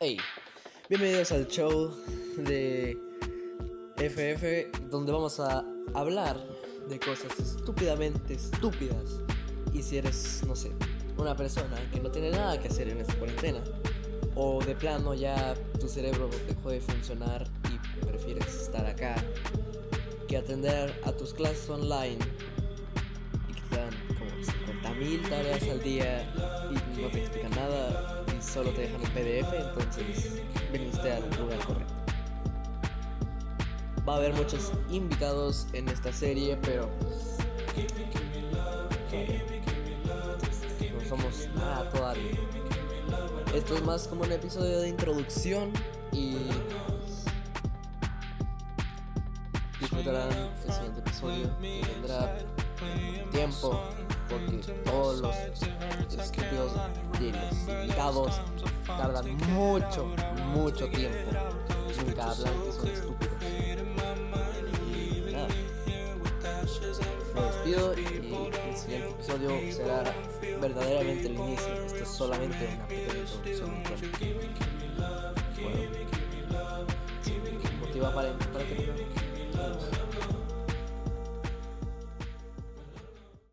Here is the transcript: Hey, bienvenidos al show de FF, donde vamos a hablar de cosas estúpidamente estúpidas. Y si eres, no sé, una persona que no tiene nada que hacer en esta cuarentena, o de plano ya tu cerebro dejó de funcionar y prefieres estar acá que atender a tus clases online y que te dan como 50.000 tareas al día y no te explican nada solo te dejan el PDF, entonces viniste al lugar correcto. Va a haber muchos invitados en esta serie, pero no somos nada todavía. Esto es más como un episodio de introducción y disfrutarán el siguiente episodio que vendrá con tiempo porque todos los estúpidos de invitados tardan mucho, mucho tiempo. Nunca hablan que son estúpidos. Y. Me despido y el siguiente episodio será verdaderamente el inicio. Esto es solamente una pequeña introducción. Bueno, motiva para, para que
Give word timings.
Hey, 0.00 0.16
bienvenidos 0.88 1.30
al 1.30 1.46
show 1.46 1.94
de 2.38 2.98
FF, 3.96 4.90
donde 4.90 5.12
vamos 5.12 5.38
a 5.38 5.64
hablar 5.94 6.36
de 6.88 6.98
cosas 6.98 7.38
estúpidamente 7.38 8.34
estúpidas. 8.34 9.20
Y 9.72 9.82
si 9.84 9.98
eres, 9.98 10.42
no 10.44 10.56
sé, 10.56 10.72
una 11.18 11.36
persona 11.36 11.76
que 11.92 12.00
no 12.00 12.10
tiene 12.10 12.32
nada 12.32 12.60
que 12.60 12.66
hacer 12.66 12.88
en 12.88 12.98
esta 12.98 13.14
cuarentena, 13.14 13.62
o 14.34 14.60
de 14.64 14.74
plano 14.74 15.14
ya 15.14 15.54
tu 15.78 15.88
cerebro 15.88 16.28
dejó 16.48 16.70
de 16.70 16.80
funcionar 16.80 17.46
y 17.72 18.04
prefieres 18.04 18.52
estar 18.62 18.84
acá 18.84 19.14
que 20.26 20.36
atender 20.36 21.00
a 21.04 21.12
tus 21.12 21.32
clases 21.32 21.70
online 21.70 22.18
y 23.48 23.52
que 23.52 23.60
te 23.70 23.76
dan 23.76 23.94
como 24.18 24.30
50.000 24.96 25.28
tareas 25.28 25.62
al 25.62 25.80
día 25.80 26.34
y 26.72 27.00
no 27.00 27.08
te 27.08 27.20
explican 27.20 27.52
nada 27.52 28.23
solo 28.40 28.70
te 28.70 28.82
dejan 28.82 29.00
el 29.02 29.10
PDF, 29.10 29.52
entonces 29.52 30.42
viniste 30.72 31.12
al 31.12 31.22
lugar 31.38 31.58
correcto. 31.66 31.94
Va 34.06 34.14
a 34.14 34.16
haber 34.16 34.34
muchos 34.34 34.72
invitados 34.90 35.66
en 35.72 35.88
esta 35.88 36.12
serie, 36.12 36.58
pero 36.62 36.90
no 40.92 41.08
somos 41.08 41.48
nada 41.54 41.88
todavía. 41.90 42.38
Esto 43.54 43.76
es 43.76 43.84
más 43.84 44.08
como 44.08 44.24
un 44.24 44.32
episodio 44.32 44.80
de 44.80 44.88
introducción 44.88 45.72
y 46.12 46.36
disfrutarán 49.80 50.28
el 50.66 50.72
siguiente 50.72 51.00
episodio 51.00 51.58
que 51.60 51.82
vendrá 51.92 52.38
con 52.78 53.30
tiempo 53.30 53.80
porque 54.28 54.72
todos 54.84 55.20
los 55.20 55.36
estúpidos 56.18 56.72
de 57.20 57.32
invitados 57.84 58.40
tardan 58.86 59.36
mucho, 59.52 60.06
mucho 60.52 60.88
tiempo. 60.88 61.30
Nunca 62.06 62.30
hablan 62.30 62.54
que 62.62 62.72
son 62.72 62.88
estúpidos. 62.88 63.34
Y. 64.90 65.24
Me 67.34 67.40
despido 67.40 67.94
y 67.94 68.00
el 68.00 68.76
siguiente 68.76 69.10
episodio 69.10 69.72
será 69.72 70.04
verdaderamente 70.60 71.26
el 71.26 71.34
inicio. 71.34 71.74
Esto 71.86 72.02
es 72.02 72.08
solamente 72.08 72.68
una 72.74 72.86
pequeña 72.86 73.24
introducción. 73.24 73.82
Bueno, 75.62 75.78
motiva 77.80 78.14
para, 78.14 78.32
para 78.38 78.64
que 78.64 79.13